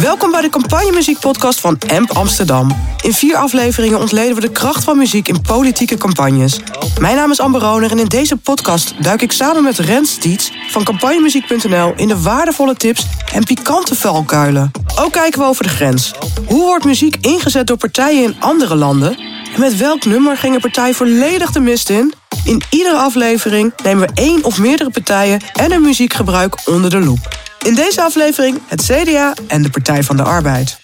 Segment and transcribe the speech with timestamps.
[0.00, 2.76] Welkom bij de campagnemuziekpodcast van AMP Amsterdam.
[3.00, 6.60] In vier afleveringen ontleden we de kracht van muziek in politieke campagnes.
[7.00, 10.50] Mijn naam is Amber Roner en in deze podcast duik ik samen met Rens Dietz
[10.68, 14.70] van campagnemuziek.nl in de waardevolle tips en pikante valkuilen.
[14.96, 16.12] Ook kijken we over de grens.
[16.46, 19.18] Hoe wordt muziek ingezet door partijen in andere landen?
[19.54, 22.14] En met welk nummer ging een partij volledig de mist in?
[22.44, 27.38] In iedere aflevering nemen we één of meerdere partijen en hun muziekgebruik onder de loep.
[27.62, 30.78] In deze aflevering het CDA en de Partij van de Arbeid.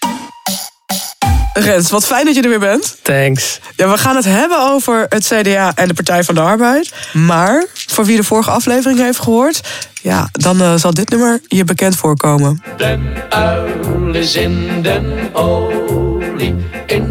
[1.53, 2.97] Rens, wat fijn dat je er weer bent.
[3.01, 3.59] Thanks.
[3.75, 6.93] Ja, we gaan het hebben over het CDA en de Partij van de Arbeid.
[7.13, 9.61] Maar voor wie de vorige aflevering heeft gehoord,
[10.01, 12.63] ja, dan uh, zal dit nummer je bekend voorkomen.
[12.77, 17.10] Den uil is in den olie, in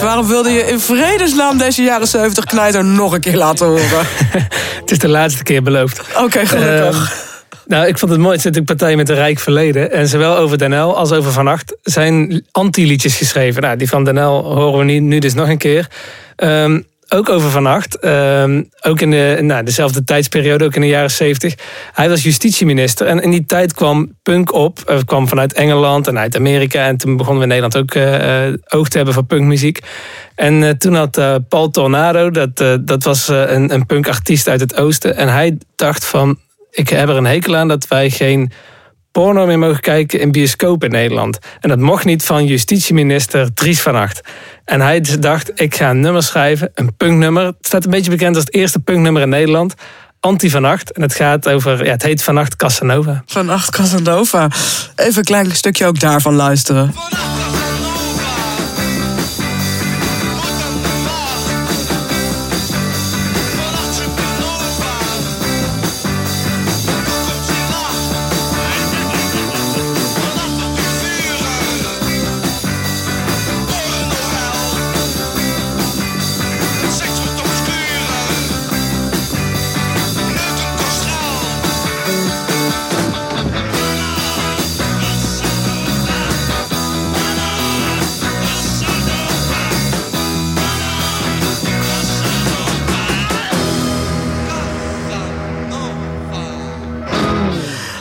[0.00, 4.06] waarom wilde je in vredesnaam deze jaren 70 knijter nog een keer laten horen?
[4.80, 6.00] Het is de laatste keer beloofd.
[6.22, 7.10] Oké, gelukkig.
[7.10, 7.24] Ehm,
[7.66, 8.32] nou, ik vond het mooi.
[8.32, 9.92] Het zit natuurlijk partijen met een rijk verleden.
[9.92, 13.62] En zowel over Den L als over Vannacht zijn anti-liedjes geschreven.
[13.62, 15.86] Nou, die van Den L horen we nu, nu dus nog een keer.
[16.36, 17.98] Ehm, ook over Vannacht.
[17.98, 21.54] Ehm, ook in de, nou, dezelfde tijdsperiode, ook in de jaren 70.
[21.92, 23.06] Hij was justitieminister.
[23.06, 24.78] En in die tijd kwam punk op.
[24.90, 26.86] Uh, kwam vanuit Engeland en uit Amerika.
[26.86, 29.80] En toen begonnen we in Nederland ook uh, oog te hebben voor punkmuziek.
[30.34, 35.16] En uh, toen had Paul Tornado, dat, dat was een, een punkartiest uit het oosten.
[35.16, 36.38] En hij dacht van,
[36.70, 38.52] ik heb er een hekel aan dat wij geen
[39.22, 41.38] porno meer mogen kijken in bioscoop in Nederland.
[41.60, 44.20] En dat mocht niet van justitieminister Dries van Acht.
[44.64, 47.44] En hij dacht, ik ga een nummer schrijven, een punknummer.
[47.44, 49.74] Het staat een beetje bekend als het eerste punknummer in Nederland.
[50.20, 50.92] Anti van Acht.
[50.92, 53.22] En het gaat over, ja, het heet Van Acht Casanova.
[53.26, 54.48] Van Acht Casanova.
[54.96, 56.94] Even een klein stukje ook daarvan luisteren.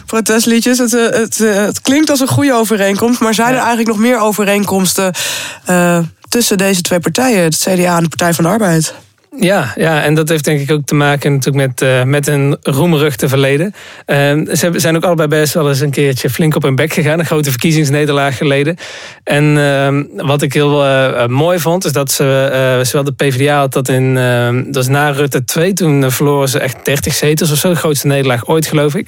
[0.06, 0.78] Protestliedjes.
[0.78, 5.14] Het, het, het, klinkt als een goede overeenkomst, maar zijn er eigenlijk nog meer overeenkomsten
[5.70, 6.00] uh,
[6.30, 8.94] tussen deze twee partijen, het CDA en de Partij van de Arbeid?
[9.40, 12.58] Ja, ja, en dat heeft denk ik ook te maken natuurlijk met, uh, met een
[12.62, 13.74] roemerig te verleden.
[14.06, 14.16] Uh,
[14.56, 17.20] ze zijn ook allebei best wel eens een keertje flink op hun bek gegaan.
[17.20, 18.78] Een grote verkiezingsnederlaag geleden.
[19.24, 20.84] En uh, wat ik heel
[21.28, 24.14] mooi vond, is dat ze, zowel de PvdA had dat in,
[24.72, 27.70] dat is na Rutte 2, toen verloren ze echt 30 zetels of zo.
[27.70, 29.08] De grootste nederlaag ooit, geloof ik.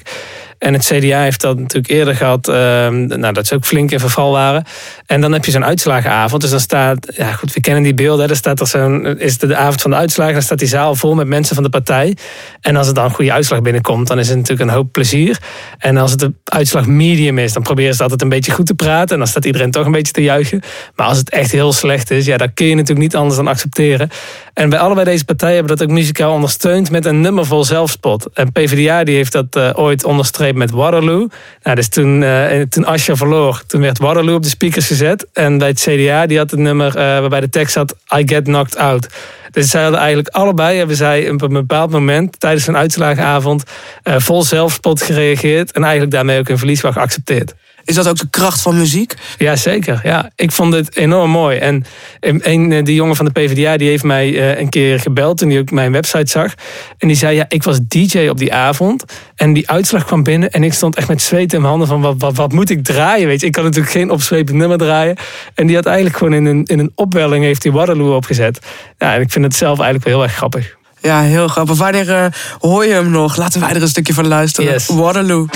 [0.58, 4.00] En het CDA heeft dat natuurlijk eerder gehad, ehm, nou, dat ze ook flink in
[4.00, 4.64] verval waren.
[5.06, 6.42] En dan heb je zo'n uitslagenavond.
[6.42, 8.26] Dus dan staat, ja goed, we kennen die beelden.
[8.26, 10.94] Dan staat er zo'n, is het de avond van de uitslagen, dan staat die zaal
[10.94, 12.16] vol met mensen van de partij.
[12.60, 15.38] En als er dan een goede uitslag binnenkomt, dan is het natuurlijk een hoop plezier.
[15.78, 18.74] En als het de uitslag medium is, dan proberen ze altijd een beetje goed te
[18.74, 19.12] praten.
[19.12, 20.62] En dan staat iedereen toch een beetje te juichen.
[20.94, 23.48] Maar als het echt heel slecht is, ja, dan kun je natuurlijk niet anders dan
[23.48, 24.10] accepteren.
[24.54, 28.28] En bij allebei deze partijen hebben dat ook muzikaal ondersteund met een nummer vol zelfspot.
[28.32, 31.28] En PvdA die heeft dat uh, ooit onderstreept met Waterloo.
[31.62, 35.26] Nou, dus toen, uh, toen Asja verloor, toen werd Waterloo op de speakers gezet.
[35.32, 38.42] En bij het CDA die had het nummer uh, waarbij de tekst had I get
[38.42, 39.08] knocked out.
[39.58, 43.62] Dus zij hadden eigenlijk allebei, hebben zij op een bepaald moment tijdens een uitslagenavond
[44.02, 45.72] vol zelfspot gereageerd.
[45.72, 47.54] En eigenlijk daarmee ook een verlies geaccepteerd.
[47.88, 49.14] Is dat ook de kracht van muziek?
[49.38, 50.00] Ja, zeker.
[50.02, 51.58] Ja, ik vond het enorm mooi.
[51.58, 51.84] En
[52.20, 55.58] een, eh, die jongen van de PvdA die heeft mij een keer gebeld toen hij
[55.58, 56.54] ook mijn website zag.
[56.98, 59.04] En die zei, ja, ik was DJ op die avond.
[59.34, 62.00] En die uitslag kwam binnen en ik stond echt met zweet in mijn handen van
[62.00, 63.26] wat, wat, wat moet ik draaien?
[63.26, 65.16] Weet je, ik kan natuurlijk geen opzwepend nummer draaien.
[65.54, 68.58] En die had eigenlijk gewoon in een, in een opwelling heeft die Waterloo opgezet.
[68.98, 70.76] Ja, en ik vind het zelf eigenlijk wel heel erg grappig.
[71.00, 71.76] Ja, heel grappig.
[71.76, 72.24] Wanneer uh,
[72.58, 73.36] hoor je hem nog?
[73.36, 74.72] Laten wij er een stukje van luisteren.
[74.72, 74.86] Yes.
[74.86, 75.46] Waterloo.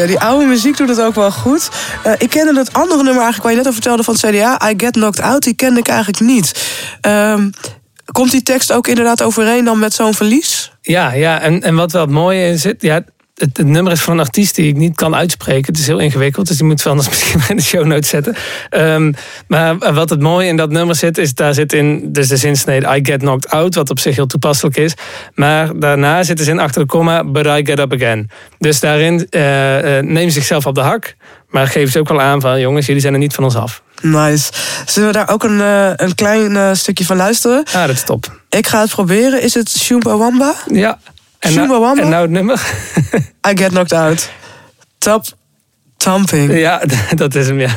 [0.00, 1.68] Ja, die oude muziek doet het ook wel goed.
[2.06, 4.70] Uh, ik kende dat andere nummer eigenlijk waar je net over vertelde van het CDA,
[4.70, 6.76] I Get Knocked Out, die kende ik eigenlijk niet.
[7.06, 7.52] Um,
[8.12, 10.72] komt die tekst ook inderdaad overeen dan met zo'n verlies?
[10.82, 11.40] Ja, ja.
[11.40, 13.02] En, en wat wel mooie is, ja,
[13.40, 15.66] het, nummer is van een artiest die ik niet kan uitspreken.
[15.66, 18.36] Het is heel ingewikkeld, dus die moet we anders misschien in de show notes zetten.
[18.70, 19.14] Um,
[19.46, 22.96] maar wat het mooie in dat nummer zit, is daar zit in dus de zinsnede
[22.96, 24.94] I get knocked out, wat op zich heel toepasselijk is.
[25.34, 28.30] Maar daarna zit er zin achter de komma, but I get up again.
[28.58, 31.14] Dus daarin uh, uh, zichzelf op de hak,
[31.48, 33.82] maar geven ze ook wel aan van jongens, jullie zijn er niet van ons af.
[34.02, 34.52] Nice.
[34.86, 37.64] Zullen we daar ook een, uh, een klein stukje van luisteren?
[37.64, 38.38] Ah, dat is top.
[38.48, 39.42] Ik ga het proberen.
[39.42, 40.54] Is het Shumba Wamba?
[40.66, 40.98] Ja.
[41.40, 42.60] En nou, en nou het nummer?
[43.48, 44.30] I Get Knocked Out.
[44.98, 45.24] Top
[45.96, 46.52] Thumping.
[46.58, 46.82] Ja,
[47.16, 47.76] dat is hem, ja.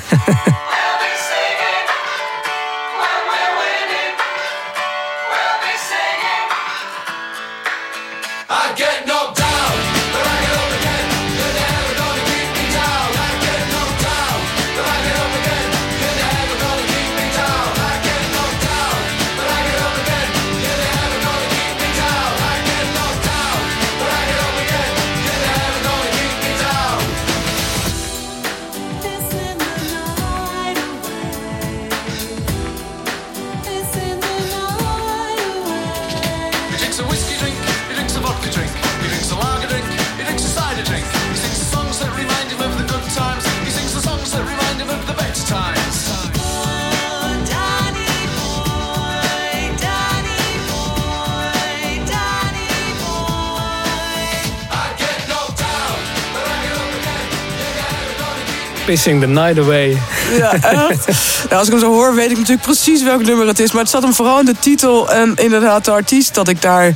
[58.85, 59.97] Pissing the Night Away.
[60.37, 60.53] Ja,
[60.89, 61.05] echt?
[61.49, 63.71] Ja, als ik hem zo hoor, weet ik natuurlijk precies welk nummer het is.
[63.71, 66.93] Maar het zat hem vooral in de titel en inderdaad de artiest dat ik daar...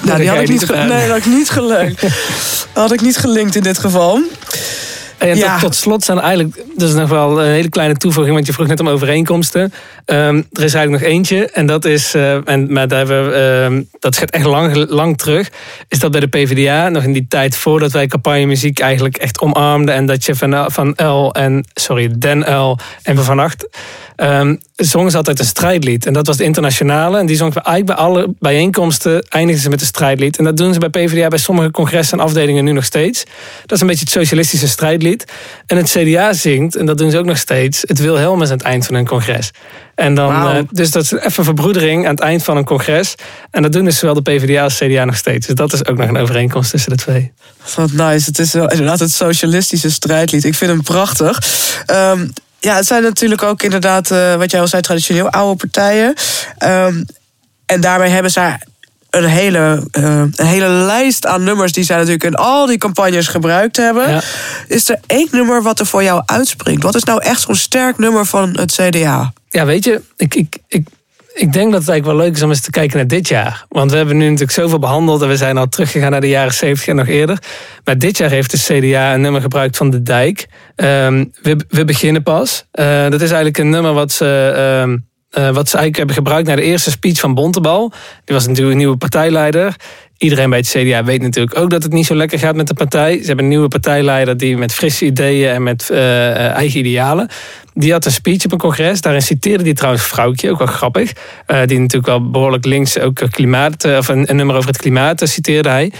[0.00, 2.02] Nou, die had ik niet, nee, dat had ik niet gelinkt.
[2.72, 4.22] had ik niet gelinkt in dit geval.
[5.18, 5.58] En ja.
[5.58, 8.66] tot, slot zijn eigenlijk, dat is nog wel een hele kleine toevoeging, want je vroeg
[8.66, 9.72] net om overeenkomsten.
[10.06, 13.64] Um, er is eigenlijk nog eentje, en dat is, uh, en, maar daar hebben we,
[13.64, 15.50] um, dat gaat echt lang, lang terug,
[15.88, 19.40] is dat bij de PvdA, nog in die tijd voordat wij campagne muziek eigenlijk echt
[19.40, 23.68] omarmden en dat je van, van L en, sorry, Den L en Van Acht
[24.20, 26.06] um, zongen ze altijd een strijdlied.
[26.06, 27.18] En dat was de internationale.
[27.18, 30.38] En die zongen eigenlijk bij alle bijeenkomsten eindigen ze met een strijdlied.
[30.38, 33.24] En dat doen ze bij PvdA bij sommige congressen en afdelingen nu nog steeds.
[33.60, 35.24] Dat is een beetje het socialistische strijdlied.
[35.66, 38.66] En het CDA zingt, en dat doen ze ook nog steeds, het Wilhelmus aan het
[38.66, 39.50] eind van een congres.
[39.94, 43.14] En dan, uh, dus dat is even verbroedering aan het eind van een congres.
[43.50, 45.46] En dat doen dus zowel de PvdA als CDA nog steeds.
[45.46, 47.32] Dus dat is ook nog een overeenkomst tussen de twee.
[47.76, 48.24] Wat nice.
[48.28, 50.44] Het is wel inderdaad het socialistische strijdlied.
[50.44, 51.38] Ik vind hem prachtig.
[51.90, 56.14] Um, ja, het zijn natuurlijk ook inderdaad, uh, wat jij al zei, traditioneel oude partijen.
[56.64, 57.06] Um,
[57.66, 58.58] en daarmee hebben zij
[59.10, 63.26] een hele, uh, een hele lijst aan nummers die zij natuurlijk in al die campagnes
[63.26, 64.10] gebruikt hebben.
[64.10, 64.22] Ja.
[64.66, 66.82] Is er één nummer wat er voor jou uitspringt?
[66.82, 69.32] Wat is nou echt zo'n sterk nummer van het CDA?
[69.48, 70.86] Ja, weet je, ik, ik, ik
[71.38, 73.66] ik denk dat het eigenlijk wel leuk is om eens te kijken naar dit jaar.
[73.68, 76.54] Want we hebben nu natuurlijk zoveel behandeld en we zijn al teruggegaan naar de jaren
[76.54, 77.38] 70 en nog eerder.
[77.84, 80.46] Maar dit jaar heeft de CDA een nummer gebruikt van De Dijk.
[80.76, 82.66] Um, we, we beginnen pas.
[82.72, 84.26] Uh, dat is eigenlijk een nummer wat ze.
[84.84, 87.92] Um, uh, wat ze eigenlijk hebben gebruikt naar de eerste speech van Bontebal.
[88.24, 89.76] Die was natuurlijk een nieuwe partijleider.
[90.18, 92.74] Iedereen bij het CDA weet natuurlijk ook dat het niet zo lekker gaat met de
[92.74, 93.18] partij.
[93.20, 97.28] Ze hebben een nieuwe partijleider die met frisse ideeën en met uh, eigen idealen.
[97.74, 99.00] Die had een speech op een congres.
[99.00, 101.12] Daarin citeerde hij trouwens Vrouwtje, ook wel grappig.
[101.46, 105.22] Uh, die natuurlijk wel behoorlijk links ook klimaat, of een, een nummer over het klimaat
[105.24, 105.92] citeerde hij.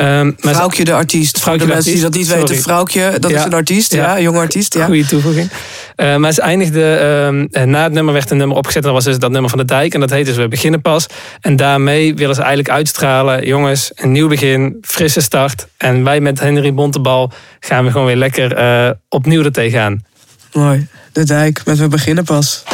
[0.00, 1.40] Um, Vrouwtje de artiest.
[1.40, 4.36] Vrouwtje de mensen die dat niet weten, Vrouwtje, dat is een artiest, ja, ja jong
[4.36, 4.74] artiest.
[4.74, 4.84] Ja.
[4.84, 5.50] Goeie toevoeging.
[5.96, 8.82] Uh, maar ze eindigde, uh, na het nummer werd een nummer opgezet.
[8.82, 9.94] En dat was dus dat nummer van de dijk.
[9.94, 11.06] En dat heet dus We Beginnen Pas.
[11.40, 15.66] En daarmee willen ze eigenlijk uitstralen, jongens, een nieuw begin, frisse start.
[15.76, 20.04] En wij met Henry Bontebal gaan we gewoon weer lekker uh, opnieuw er tegenaan.
[20.52, 22.64] Mooi, de dijk met We Beginnen Pas.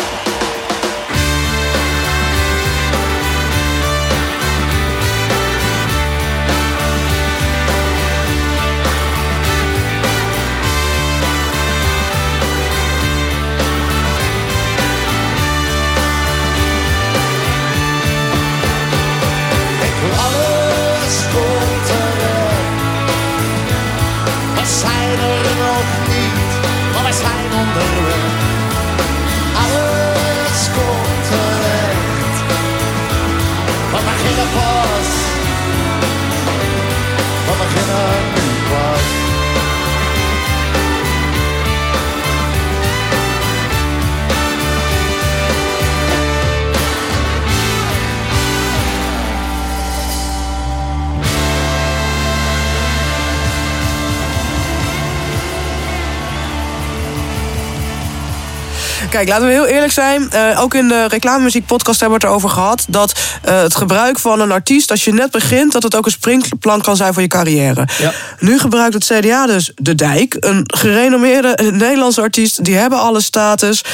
[59.12, 60.30] Kijk, laten we heel eerlijk zijn.
[60.34, 62.84] Uh, ook in de reclamemuziek-podcast hebben we het erover gehad.
[62.88, 65.72] dat uh, het gebruik van een artiest, als je net begint.
[65.72, 67.88] dat het ook een springplan kan zijn voor je carrière.
[67.98, 68.12] Ja.
[68.38, 70.36] Nu gebruikt het CDA dus De Dijk.
[70.40, 72.64] Een gerenommeerde Nederlandse artiest.
[72.64, 73.84] Die hebben alle status.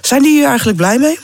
[0.00, 1.18] Zijn die hier eigenlijk blij mee?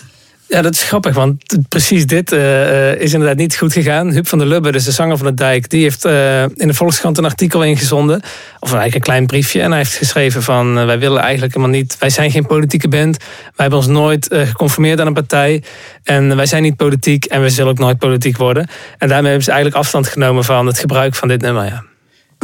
[0.51, 4.11] Ja, dat is grappig, want precies dit uh, is inderdaad niet goed gegaan.
[4.11, 6.75] Huub van der Lubbe, dus de zanger van de Dijk, die heeft uh, in de
[6.75, 8.21] Volkskrant een artikel ingezonden.
[8.61, 9.61] Of eigenlijk een klein briefje.
[9.61, 11.97] En hij heeft geschreven van, wij willen eigenlijk helemaal niet...
[11.99, 13.17] Wij zijn geen politieke band.
[13.19, 15.63] Wij hebben ons nooit geconformeerd aan een partij.
[16.05, 18.69] En wij zijn niet politiek en we zullen ook nooit politiek worden.
[18.99, 21.90] En daarmee hebben ze eigenlijk afstand genomen van het gebruik van dit nummer, ja.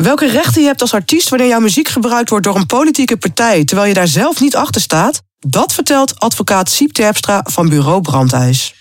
[0.03, 3.65] Welke rechten je hebt als artiest wanneer jouw muziek gebruikt wordt door een politieke partij...
[3.65, 5.23] terwijl je daar zelf niet achter staat...
[5.38, 8.75] Dat vertelt advocaat Siep Terpstra van bureau Brandhuis.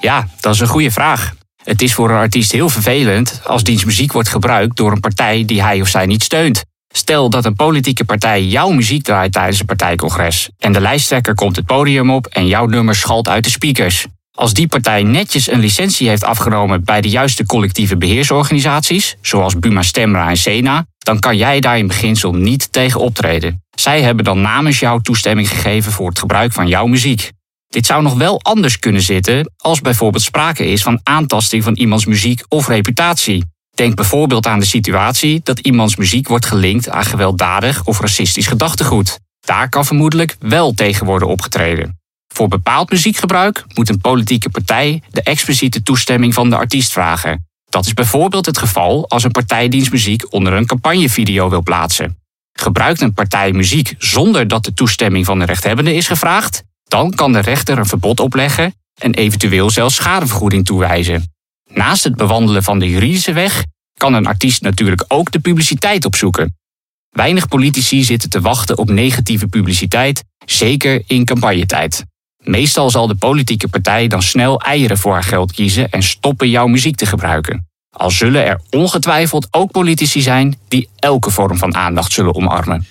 [0.00, 1.34] Ja, dat is een goede vraag.
[1.64, 5.44] Het is voor een artiest heel vervelend als diens muziek wordt gebruikt door een partij
[5.44, 6.64] die hij of zij niet steunt.
[6.88, 11.56] Stel dat een politieke partij jouw muziek draait tijdens een partijcongres en de lijsttrekker komt
[11.56, 14.06] het podium op en jouw nummer schalt uit de speakers.
[14.36, 19.82] Als die partij netjes een licentie heeft afgenomen bij de juiste collectieve beheersorganisaties, zoals Buma
[19.82, 23.62] Stemra en Sena, dan kan jij daar in beginsel niet tegen optreden.
[23.70, 27.32] Zij hebben dan namens jou toestemming gegeven voor het gebruik van jouw muziek.
[27.68, 32.06] Dit zou nog wel anders kunnen zitten als bijvoorbeeld sprake is van aantasting van iemands
[32.06, 33.44] muziek of reputatie.
[33.74, 39.18] Denk bijvoorbeeld aan de situatie dat iemands muziek wordt gelinkt aan gewelddadig of racistisch gedachtegoed.
[39.40, 41.98] Daar kan vermoedelijk wel tegen worden opgetreden.
[42.36, 47.46] Voor bepaald muziekgebruik moet een politieke partij de expliciete toestemming van de artiest vragen.
[47.64, 52.18] Dat is bijvoorbeeld het geval als een partij dienstmuziek onder een campagnevideo wil plaatsen.
[52.52, 57.32] Gebruikt een partij muziek zonder dat de toestemming van de rechthebbende is gevraagd, dan kan
[57.32, 61.32] de rechter een verbod opleggen en eventueel zelfs schadevergoeding toewijzen.
[61.64, 63.64] Naast het bewandelen van de juridische weg
[63.94, 66.56] kan een artiest natuurlijk ook de publiciteit opzoeken.
[67.10, 72.04] Weinig politici zitten te wachten op negatieve publiciteit, zeker in campagnetijd.
[72.48, 76.66] Meestal zal de politieke partij dan snel eieren voor haar geld kiezen en stoppen jouw
[76.66, 77.68] muziek te gebruiken.
[77.90, 82.86] Al zullen er ongetwijfeld ook politici zijn die elke vorm van aandacht zullen omarmen.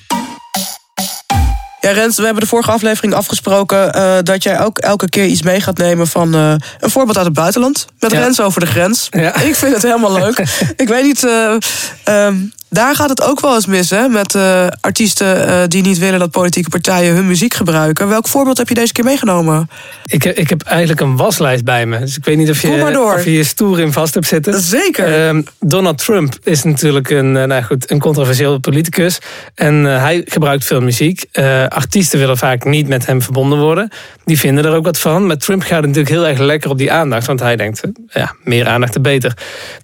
[1.80, 5.42] Ja, Rens, we hebben de vorige aflevering afgesproken uh, dat jij ook elke keer iets
[5.42, 7.86] mee gaat nemen van uh, een voorbeeld uit het buitenland.
[8.00, 8.20] Met ja.
[8.20, 9.08] Rens over de grens.
[9.10, 9.36] Ja.
[9.36, 10.38] Ik vind het helemaal leuk.
[10.84, 11.24] ik weet niet.
[11.24, 12.28] Uh,
[12.76, 14.08] daar gaat het ook wel eens mis, hè?
[14.08, 18.08] Met uh, artiesten uh, die niet willen dat politieke partijen hun muziek gebruiken.
[18.08, 19.70] Welk voorbeeld heb je deze keer meegenomen?
[20.06, 22.00] Ik, ik heb eigenlijk een waslijst bij me.
[22.00, 24.62] Dus ik weet niet of je, of je, je stoer in vast hebt zitten.
[24.62, 25.36] Zeker.
[25.36, 29.20] Uh, Donald Trump is natuurlijk een, eh, nou goed, een controversieel politicus.
[29.56, 31.26] En hij gebruikt veel muziek.
[31.68, 33.90] artiesten willen vaak niet met hem verbonden worden.
[34.26, 35.26] Die vinden er ook wat van.
[35.26, 37.28] Maar Trump gaat natuurlijk heel erg lekker op die aandacht.
[37.28, 39.34] Want hij denkt, ja, meer aandacht te beter.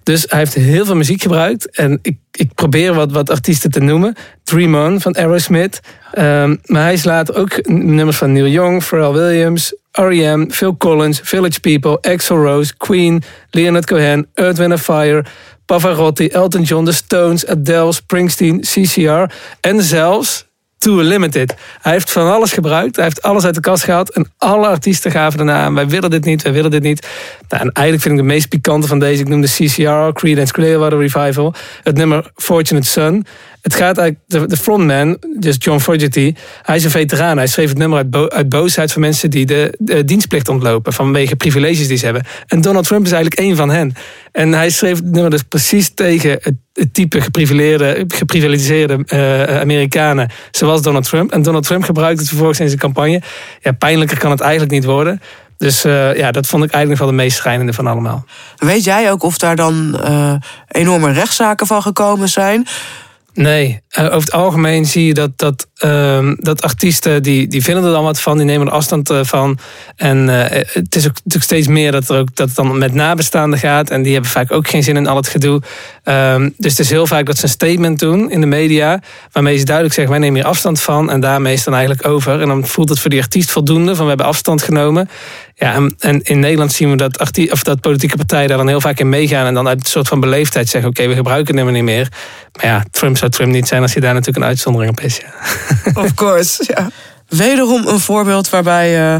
[0.02, 1.70] Dus hij heeft heel veel muziek gebruikt.
[1.70, 4.14] En ik, ik probeer wat, wat artiesten te noemen.
[4.44, 5.80] Dream On van Aerosmith.
[6.18, 11.60] Um, maar hij slaat ook nummers van Neil Young, Pharrell Williams, R.E.M., Phil Collins, Village
[11.60, 15.24] People, Axl Rose, Queen, Leonard Cohen, Earth, Wind Fire,
[15.66, 20.46] Pavarotti, Elton John, The Stones, Adele, Springsteen, CCR en zelfs
[20.82, 21.54] to a limited.
[21.80, 22.96] Hij heeft van alles gebruikt.
[22.96, 24.10] Hij heeft alles uit de kast gehaald.
[24.10, 25.74] En alle artiesten gaven daarna aan.
[25.74, 27.06] Wij willen dit niet, wij willen dit niet.
[27.48, 29.20] Nou, en eigenlijk vind ik de meest pikante van deze.
[29.20, 31.54] Ik noem de CCR, Creedence Clearwater Revival.
[31.82, 33.26] Het nummer Fortunate Son.
[33.62, 37.36] Het gaat eigenlijk, de, frontman, dus John Fogerty, hij is een veteraan.
[37.36, 40.92] Hij schreef het nummer uit, uit boosheid van mensen die de, de, dienstplicht ontlopen.
[40.92, 42.24] Vanwege privileges die ze hebben.
[42.46, 43.94] En Donald Trump is eigenlijk één van hen.
[44.32, 50.30] En hij schreef het nummer dus precies tegen het, het type geprivileerde, geprivilegiseerde uh, Amerikanen.
[50.50, 51.32] Zoals Donald Trump.
[51.32, 53.22] En Donald Trump gebruikt het vervolgens in zijn campagne.
[53.60, 55.20] Ja, pijnlijker kan het eigenlijk niet worden.
[55.56, 58.24] Dus uh, ja, dat vond ik eigenlijk wel de meest schrijnende van allemaal.
[58.56, 60.34] Weet jij ook of daar dan uh,
[60.68, 62.66] enorme rechtszaken van gekomen zijn?
[63.34, 67.84] Nee, uh, over het algemeen zie je dat, dat, uh, dat artiesten die, die vinden
[67.84, 69.58] er dan wat van, die nemen er afstand uh, van.
[69.96, 72.94] En uh, het is ook natuurlijk steeds meer dat, er ook, dat het dan met
[72.94, 73.90] nabestaanden gaat.
[73.90, 75.62] En die hebben vaak ook geen zin in al het gedoe.
[76.04, 79.02] Um, dus het is heel vaak dat ze een statement doen in de media.
[79.32, 81.10] Waarmee ze duidelijk zeggen: wij nemen hier afstand van.
[81.10, 82.40] En daarmee is het dan eigenlijk over.
[82.40, 85.08] En dan voelt het voor die artiest voldoende van we hebben afstand genomen.
[85.62, 88.80] Ja, en, in Nederland zien we dat, artie, of dat politieke partijen daar dan heel
[88.80, 89.46] vaak in meegaan.
[89.46, 92.08] En dan uit een soort van beleefdheid zeggen: oké, okay, we gebruiken het niet meer.
[92.52, 95.20] Maar ja, Trump zou Trump niet zijn als hij daar natuurlijk een uitzondering op is.
[95.20, 96.02] Ja.
[96.02, 96.90] Of course, ja.
[97.28, 99.14] Wederom een voorbeeld waarbij.
[99.14, 99.16] Uh...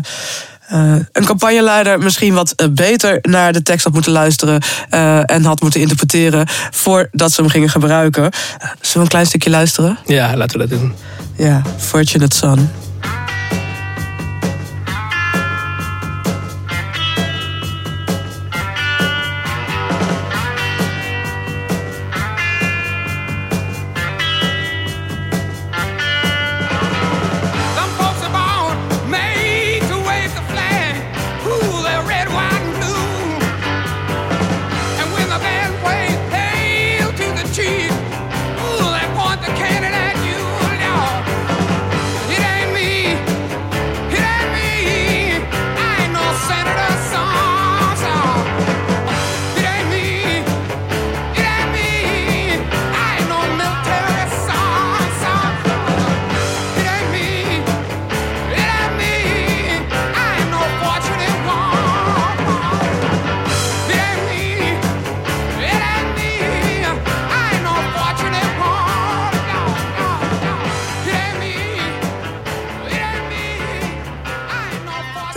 [0.72, 5.44] Uh, een campagneleider misschien wat uh, beter naar de tekst had moeten luisteren uh, en
[5.44, 8.30] had moeten interpreteren voordat ze hem gingen gebruiken.
[8.62, 9.98] Zullen we een klein stukje luisteren?
[10.06, 10.94] Ja, laten we dat doen.
[11.36, 12.70] Ja, Fortunate Son.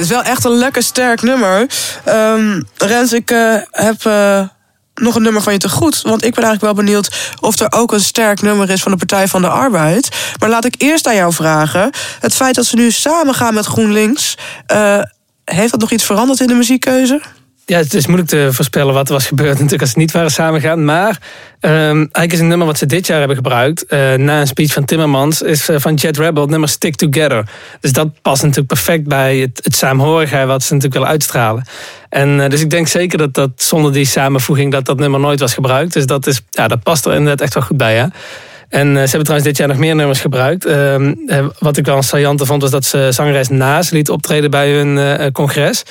[0.05, 1.65] Is wel echt een lekker sterk nummer.
[2.07, 4.41] Um, Rens, ik uh, heb uh,
[4.93, 6.01] nog een nummer van je te goed.
[6.01, 8.97] Want ik ben eigenlijk wel benieuwd of er ook een sterk nummer is van de
[8.97, 10.09] Partij van de Arbeid.
[10.39, 11.91] Maar laat ik eerst aan jou vragen.
[12.19, 14.37] Het feit dat ze nu samen gaan met GroenLinks.
[14.73, 15.01] Uh,
[15.45, 17.21] heeft dat nog iets veranderd in de muziekkeuze?
[17.67, 20.31] Ja, het is moeilijk te voorspellen wat er was gebeurd natuurlijk als ze niet waren
[20.31, 20.85] samengegaan.
[20.85, 21.21] Maar
[21.61, 24.73] um, eigenlijk is een nummer wat ze dit jaar hebben gebruikt, uh, na een speech
[24.73, 27.49] van Timmermans, is uh, van Jet Rebel, het nummer Stick Together.
[27.79, 31.65] Dus dat past natuurlijk perfect bij het, het saamhorigheid wat ze natuurlijk willen uitstralen.
[32.09, 35.39] En uh, dus ik denk zeker dat dat zonder die samenvoeging dat dat nummer nooit
[35.39, 35.93] was gebruikt.
[35.93, 38.11] Dus dat, is, ja, dat past er inderdaad echt wel goed bij, ja.
[38.69, 40.65] En ze hebben trouwens dit jaar nog meer nummers gebruikt.
[40.65, 41.13] Uh,
[41.59, 44.97] wat ik wel een saillante vond, was dat ze zangeres Naas liet optreden bij hun
[44.97, 45.83] uh, congres.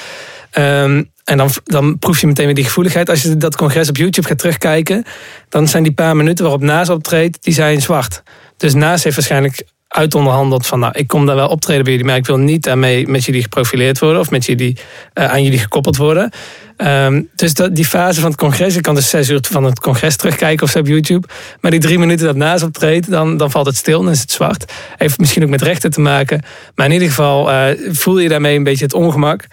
[0.58, 3.10] Um, en dan, dan proef je meteen weer die gevoeligheid.
[3.10, 5.04] Als je dat congres op YouTube gaat terugkijken,
[5.48, 8.22] dan zijn die paar minuten waarop Naas optreedt, die zijn zwart.
[8.56, 12.16] Dus Naas heeft waarschijnlijk uitonderhandeld van, nou, ik kom daar wel optreden bij jullie, maar
[12.16, 14.76] ik wil niet daarmee met jullie geprofileerd worden of met jullie
[15.14, 16.30] uh, aan jullie gekoppeld worden.
[16.76, 19.80] Um, dus dat, die fase van het congres, ik kan dus zes uur van het
[19.80, 21.28] congres terugkijken of zo op YouTube.
[21.60, 24.30] Maar die drie minuten dat naast optreedt, dan, dan valt het stil en is het
[24.30, 24.72] zwart.
[24.96, 26.42] Heeft misschien ook met rechten te maken.
[26.74, 29.44] Maar in ieder geval uh, voel je daarmee een beetje het ongemak.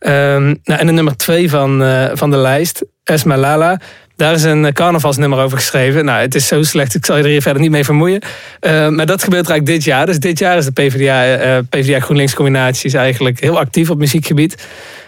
[0.00, 3.80] Um, nou, en de nummer twee van, uh, van de lijst, Esma Lala.
[4.16, 6.04] Daar is een carnavalsnummer over geschreven.
[6.04, 8.22] Nou, het is zo slecht, ik zal je er hier verder niet mee vermoeien.
[8.60, 10.06] Uh, maar dat gebeurt eigenlijk dit jaar.
[10.06, 14.66] Dus dit jaar is de PvdA, uh, PvdA GroenLinks combinatie eigenlijk heel actief op muziekgebied.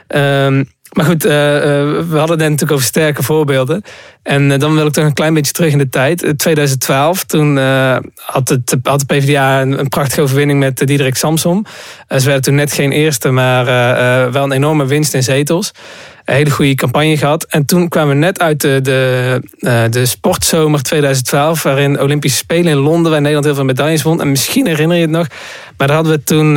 [0.08, 3.82] Um, maar goed, uh, we hadden het natuurlijk over sterke voorbeelden.
[4.22, 6.32] En uh, dan wil ik toch een klein beetje terug in de tijd.
[6.36, 7.56] 2012, toen
[8.14, 11.66] had, het, had de PvdA een, prachtige overwinning met Diederik Samsom.
[12.08, 13.64] ze werden toen net geen eerste, maar
[14.32, 15.72] wel een enorme winst in zetels.
[16.24, 17.44] Een hele goede campagne gehad.
[17.44, 19.40] En toen kwamen we net uit de, de,
[19.90, 24.20] de sportzomer 2012, waarin Olympische Spelen in Londen, waar Nederland heel veel medailles won.
[24.20, 25.26] En misschien herinner je het nog,
[25.76, 26.56] maar daar hadden we toen,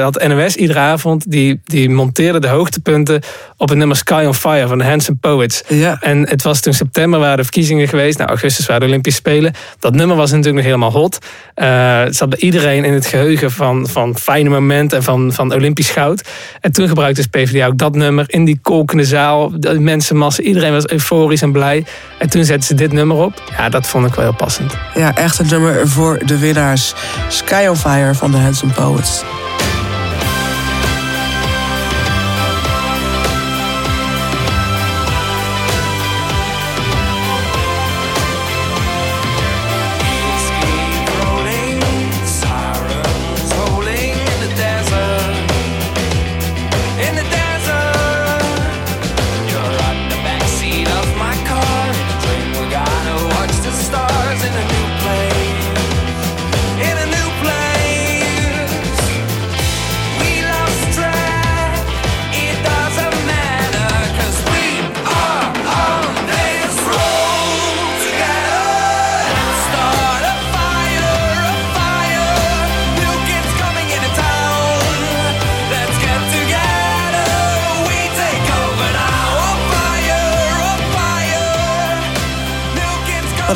[0.00, 3.22] had NOS iedere avond, die, die monteerde de hoogtepunten
[3.64, 5.62] op het nummer Sky on Fire van de Handsome Poets.
[5.68, 5.98] Ja.
[6.00, 8.18] En het was toen september, waren de verkiezingen geweest.
[8.18, 9.52] Nou, augustus waren de Olympische Spelen.
[9.78, 11.18] Dat nummer was natuurlijk nog helemaal hot.
[11.56, 15.54] Uh, het zat bij iedereen in het geheugen van, van fijne momenten en van, van
[15.54, 16.28] Olympisch goud.
[16.60, 19.52] En toen gebruikte dus PvdA ook dat nummer in die kolkende zaal.
[19.60, 21.84] De mensenmassa, iedereen was euforisch en blij.
[22.18, 23.42] En toen zetten ze dit nummer op.
[23.56, 24.74] Ja, dat vond ik wel heel passend.
[24.94, 26.94] Ja, echt een nummer voor de winnaars.
[27.28, 29.24] Sky on Fire van de Handsome Poets.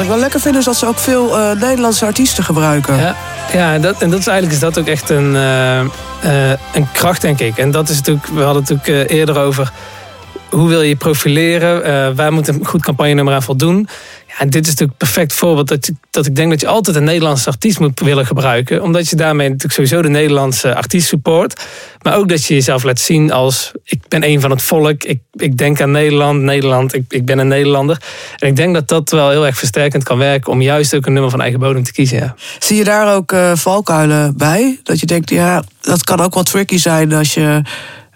[0.08, 2.96] Ik wel lekker vind is dat ze ook veel uh, Nederlandse artiesten gebruiken.
[2.96, 3.16] Ja,
[3.52, 5.80] ja dat, en dat is eigenlijk is dat ook echt een, uh,
[6.24, 7.58] uh, een kracht, denk ik.
[7.58, 9.72] En dat is natuurlijk, we hadden het natuurlijk eerder over
[10.50, 12.14] hoe wil je profileren?
[12.14, 13.88] waar moet een goed campagne aan voldoen?
[14.38, 17.48] Ja, dit is natuurlijk perfect voorbeeld dat, dat ik denk dat je altijd een Nederlandse
[17.48, 18.82] artiest moet willen gebruiken.
[18.82, 21.66] Omdat je daarmee natuurlijk sowieso de Nederlandse artiest support.
[22.02, 25.04] Maar ook dat je jezelf laat zien als ik ben een van het volk.
[25.04, 28.02] Ik, ik denk aan Nederland, Nederland, ik, ik ben een Nederlander.
[28.36, 31.12] En ik denk dat dat wel heel erg versterkend kan werken om juist ook een
[31.12, 32.34] nummer van eigen bodem te kiezen.
[32.58, 34.80] Zie je daar ook uh, valkuilen bij?
[34.82, 37.62] Dat je denkt, ja, dat kan ook wel tricky zijn als je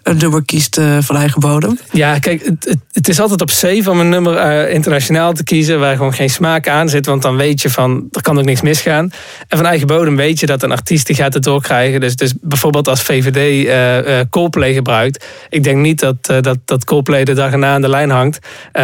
[0.03, 1.79] een nummer kiest uh, van eigen bodem?
[1.91, 5.79] Ja, kijk, het, het, is altijd op zee van een nummer uh, internationaal te kiezen...
[5.79, 7.05] waar gewoon geen smaak aan zit.
[7.05, 9.11] Want dan weet je van, er kan ook niks misgaan.
[9.47, 11.99] En van eigen bodem weet je dat een artiest die gaat het doorkrijgen.
[11.99, 13.65] Dus, dus bijvoorbeeld als VVD
[14.07, 15.25] uh, Coldplay gebruikt.
[15.49, 18.39] Ik denk niet dat, dat, dat Coldplay de dag erna aan de lijn hangt.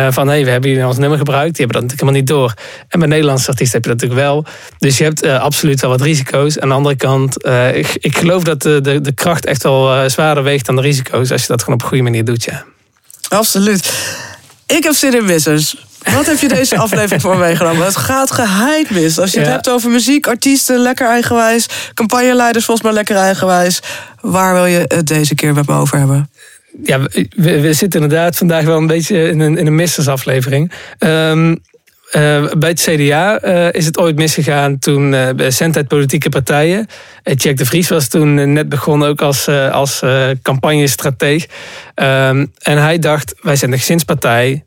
[0.09, 1.55] van, hé, we hebben hier ons nummer gebruikt.
[1.55, 2.85] Die hebben dat natuurlijk helemaal niet door.
[2.87, 4.45] En bij Nederlandse artiesten heb je dat natuurlijk wel.
[4.77, 6.59] Dus je hebt absoluut wel wat risico's.
[6.59, 10.43] Aan de andere kant, ik, ik geloof dat de, de, de kracht echt wel zwaarder
[10.43, 12.63] weegt dan de risico's als je dat gewoon op een goede manier doet, ja.
[13.29, 13.93] Absoluut.
[14.65, 15.87] Ik heb zin in wissers.
[16.13, 17.85] Wat heb je deze aflevering voor meegenomen?
[17.85, 19.19] Het gaat geheid mis.
[19.19, 21.67] Als je het hebt over muziek, artiesten, lekker eigenwijs.
[21.93, 23.79] Campagneleiders, volgens mij lekker eigenwijs.
[24.21, 26.29] Waar wil je het deze keer met me over hebben?
[26.83, 30.71] Ja, we, we zitten inderdaad vandaag wel een beetje in een, in een missersaflevering.
[30.99, 31.61] Um,
[32.11, 36.87] eh, bij het CDA eh, is het ooit misgegaan toen uh, politieke partijen.
[37.23, 40.03] Jack de Vries was toen net begonnen ook als, als
[40.41, 41.45] campagnestrateeg.
[41.95, 44.63] Ehm, en hij dacht, wij zijn de gezinspartij.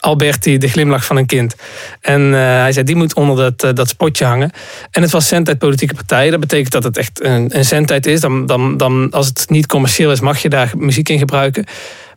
[0.00, 1.54] Alberti, de glimlach van een kind.
[2.00, 4.50] En hij zei, die moet onder dat, dat spotje hangen.
[4.90, 6.30] En het was zendtijd politieke partijen.
[6.30, 8.20] Dat betekent dat het echt een, een zendtijd is.
[8.20, 11.64] Dan, dan, dan, als het niet commercieel is, mag je daar muziek in gebruiken.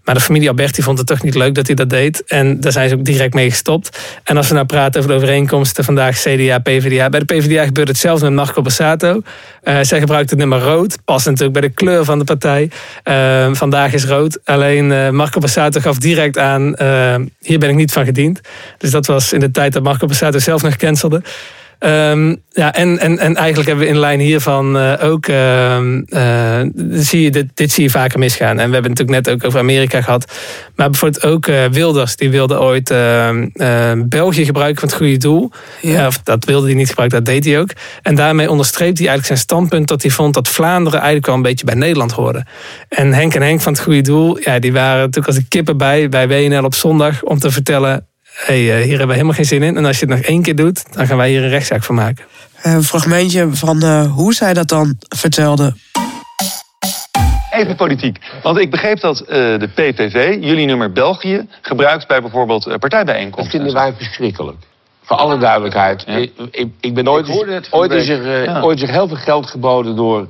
[0.03, 2.23] Maar de familie Alberti vond het toch niet leuk dat hij dat deed.
[2.23, 3.99] En daar zijn ze ook direct mee gestopt.
[4.23, 7.09] En als we nou praten over de overeenkomsten vandaag CDA, PvdA.
[7.09, 9.21] Bij de PvdA gebeurt hetzelfde met Marco Bassato.
[9.63, 10.97] Uh, zij gebruikt het nummer rood.
[11.05, 12.69] Past natuurlijk bij de kleur van de partij.
[13.03, 14.39] Uh, vandaag is rood.
[14.43, 16.75] Alleen uh, Marco Bassato gaf direct aan...
[17.39, 18.41] hier ben ik niet van gediend.
[18.77, 21.21] Dus dat was in de tijd dat Marco Bassato zelf nog cancelde.
[21.79, 26.59] Um, ja, en, en, en eigenlijk hebben we in lijn hiervan uh, ook, uh, uh,
[26.91, 28.59] zie je dit, dit zie je vaker misgaan.
[28.59, 30.33] En we hebben het natuurlijk net ook over Amerika gehad.
[30.75, 35.51] Maar bijvoorbeeld ook Wilders, die wilde ooit ehm, België gebruiken van het goede doel.
[35.81, 36.07] Ja.
[36.07, 37.69] of dat wilde hij niet gebruiken, dat deed hij ook.
[38.01, 41.41] En daarmee onderstreept hij eigenlijk zijn standpunt dat hij vond dat Vlaanderen eigenlijk wel een
[41.41, 42.45] beetje bij Nederland hoorde.
[42.89, 45.77] En Henk en Henk van het goede doel, ja, die waren natuurlijk als de kippen
[45.77, 48.08] bij, bij WNL op zondag om te vertellen
[48.45, 49.77] hey, uh, hier hebben we helemaal geen zin in.
[49.77, 51.95] En als je het nog één keer doet, dan gaan wij hier een rechtszaak van
[51.95, 52.25] maken.
[52.61, 55.73] Een fragmentje van uh, hoe zij dat dan vertelde.
[57.51, 58.17] Even politiek.
[58.43, 63.59] Want ik begreep dat uh, de PVV jullie nummer België gebruikt bij bijvoorbeeld partijbijeenkomsten.
[63.59, 64.57] Dat vinden wij verschrikkelijk.
[65.03, 66.03] Voor alle duidelijkheid.
[66.07, 66.15] Ja.
[66.15, 67.29] Ik, ik, ik, ben ooit,
[67.69, 68.61] ooit, is er, ja.
[68.61, 70.27] ooit is er heel veel geld geboden door,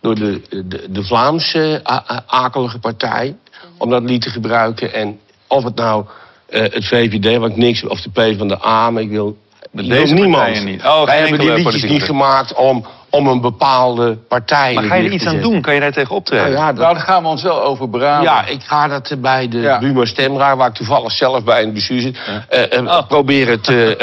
[0.00, 1.80] door de, de, de Vlaamse
[2.26, 3.36] akelige partij.
[3.78, 4.92] Om dat lied te gebruiken.
[4.94, 6.04] En of het nou
[6.52, 9.36] uh, het VVD, wat ik niks, of de P van de A, maar ik wil,
[9.70, 10.64] wil niemand.
[10.64, 10.84] Niet.
[10.84, 14.74] Oh, Wij hebben die liedjes niet gemaakt om, om een bepaalde partij.
[14.74, 15.60] Maar ga je er iets aan doen?
[15.60, 16.44] Kan je daar tegen optreden?
[16.44, 16.76] Nou, ja, dat...
[16.76, 18.24] nou, daar gaan we ons wel over beraden.
[18.24, 19.78] Ja, ik ga dat bij de ja.
[19.78, 22.66] Buma Stemraad, waar ik toevallig zelf bij in het bestuur zit, ja.
[22.72, 23.06] uh, uh, oh.
[23.08, 23.96] proberen te,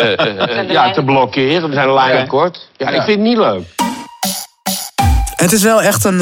[0.69, 1.69] ja, te blokkeren.
[1.69, 2.69] We zijn lijnen kort.
[2.77, 3.63] Ja, ik vind het niet leuk.
[5.35, 6.19] Het is wel echt een,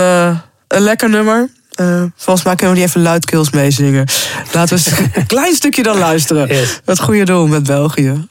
[0.68, 1.50] een lekker nummer.
[1.80, 4.06] Uh, volgens mij kunnen we die even luidkeels meezingen.
[4.52, 6.48] Laten we een klein stukje dan luisteren.
[6.48, 6.80] Yes.
[6.86, 8.26] Het goede doel met België.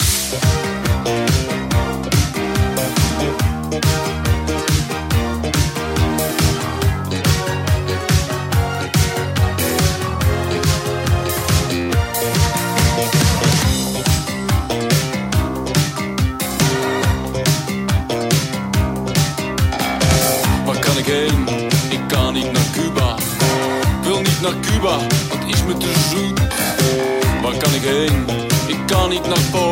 [27.43, 28.25] Waar kan ik heen?
[28.67, 29.66] Ik kan niet naar voren.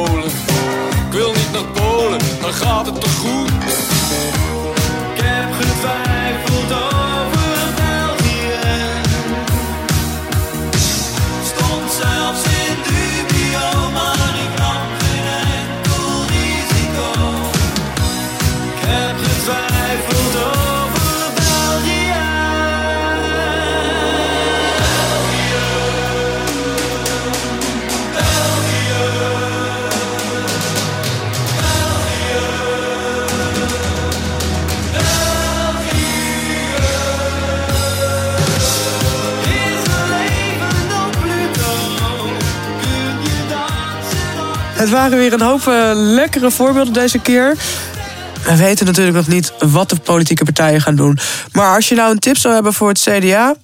[44.84, 47.56] Het waren weer een hoop uh, lekkere voorbeelden deze keer.
[48.44, 51.18] We weten natuurlijk nog niet wat de politieke partijen gaan doen.
[51.52, 53.54] Maar als je nou een tip zou hebben voor het CDA,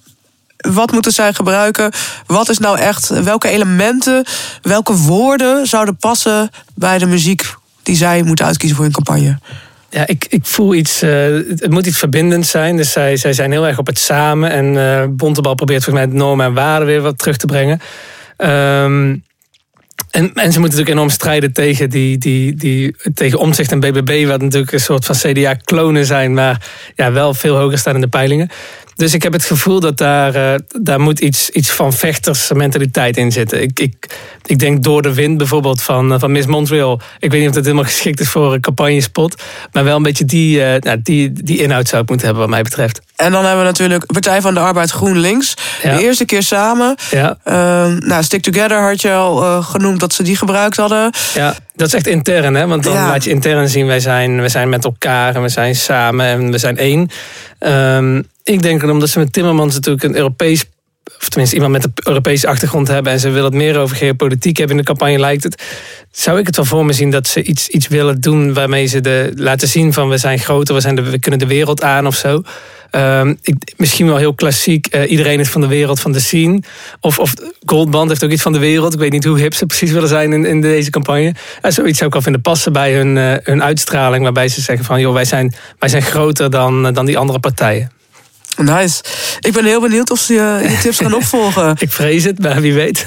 [0.57, 1.91] wat moeten zij gebruiken?
[2.25, 4.25] Wat is nou echt, welke elementen,
[4.61, 7.53] welke woorden zouden passen bij de muziek
[7.83, 9.39] die zij moeten uitkiezen voor hun campagne?
[9.89, 11.03] Ja, ik, ik voel iets.
[11.03, 11.11] Uh,
[11.47, 12.77] het moet iets verbindends zijn.
[12.77, 14.51] Dus zij, zij zijn heel erg op het samen.
[14.51, 17.81] En uh, Bontebal probeert volgens mij normen en waarden weer wat terug te brengen.
[18.37, 19.23] Um,
[20.11, 24.27] en, en ze moeten natuurlijk enorm strijden tegen, die, die, die, tegen Omzicht en BBB,
[24.27, 28.07] wat natuurlijk een soort van CDA-klonen zijn, maar ja, wel veel hoger staan in de
[28.07, 28.49] peilingen.
[29.01, 33.31] Dus ik heb het gevoel dat daar, uh, daar moet iets, iets van vechtersmentaliteit in
[33.31, 33.61] zitten.
[33.61, 37.01] Ik, ik, ik denk door de wind bijvoorbeeld van, uh, van Miss Montreal.
[37.19, 39.41] Ik weet niet of dat helemaal geschikt is voor een campagnespot.
[39.71, 42.55] Maar wel een beetje die, uh, nou, die, die inhoud zou het moeten hebben wat
[42.55, 43.01] mij betreft.
[43.15, 45.53] En dan hebben we natuurlijk Partij van de Arbeid GroenLinks.
[45.83, 45.95] Ja.
[45.95, 46.95] De eerste keer samen.
[47.11, 47.37] Ja.
[47.99, 51.13] nou, Stick Together had je al genoemd dat ze die gebruikt hadden.
[51.33, 52.67] Ja, dat is echt intern, hè?
[52.67, 53.07] Want dan ja.
[53.07, 56.51] laat je intern zien, wij zijn, wij zijn met elkaar en we zijn samen en
[56.51, 57.09] we zijn één.
[57.59, 60.65] Um, ik denk omdat ze met Timmermans natuurlijk een Europees
[61.19, 64.57] of tenminste iemand met een Europese achtergrond hebben en ze willen het meer over geopolitiek
[64.57, 65.63] hebben in de campagne, lijkt het.
[66.11, 69.01] Zou ik het wel voor me zien dat ze iets, iets willen doen waarmee ze
[69.01, 72.07] de, laten zien van we zijn groter, we, zijn de, we kunnen de wereld aan
[72.07, 72.41] of zo.
[72.95, 74.95] Um, ik, misschien wel heel klassiek.
[74.95, 76.61] Uh, iedereen is van de wereld, van de scene.
[76.99, 77.33] Of, of
[77.65, 78.93] Goldband heeft ook iets van de wereld.
[78.93, 81.33] Ik weet niet hoe hip ze precies willen zijn in, in deze campagne.
[81.61, 84.23] Uh, zoiets zou ik wel vinden passen bij hun, uh, hun uitstraling.
[84.23, 87.91] Waarbij ze zeggen van, joh, wij zijn, wij zijn groter dan, dan die andere partijen.
[88.63, 89.03] Nice.
[89.39, 91.75] Ik ben heel benieuwd of ze je, je tips gaan opvolgen.
[91.79, 93.05] ik vrees het, maar wie weet.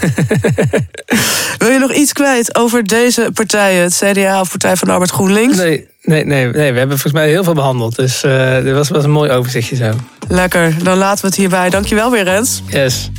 [1.59, 3.83] Wil je nog iets kwijt over deze partijen?
[3.83, 5.57] Het CDA of Partij van de Arbeid GroenLinks?
[5.57, 6.73] Nee, nee, nee, nee.
[6.73, 7.97] we hebben volgens mij heel veel behandeld.
[7.97, 9.93] Dus uh, dit was, was een mooi overzichtje zo.
[10.29, 11.71] Lekker, dan laten we het hierbij.
[11.71, 12.63] Dankjewel weer, Rens.
[12.67, 13.11] Yes.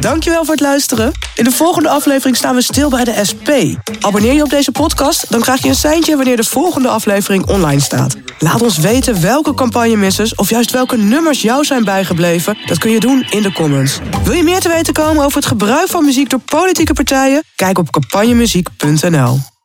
[0.00, 1.12] Dankjewel voor het luisteren.
[1.34, 3.50] In de volgende aflevering staan we stil bij de SP.
[4.00, 7.80] Abonneer je op deze podcast, dan krijg je een seintje wanneer de volgende aflevering online
[7.80, 8.16] staat.
[8.38, 12.58] Laat ons weten welke campagnemissers of juist welke nummers jou zijn bijgebleven.
[12.66, 13.98] Dat kun je doen in de comments.
[14.24, 17.42] Wil je meer te weten komen over het gebruik van muziek door politieke partijen?
[17.54, 19.57] Kijk op campagnemuziek.nl.